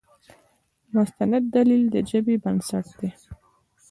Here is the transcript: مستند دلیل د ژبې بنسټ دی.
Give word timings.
مستند 0.93 1.43
دلیل 1.55 1.83
د 1.93 1.95
ژبې 2.09 2.35
بنسټ 2.43 2.87
دی. 2.99 3.09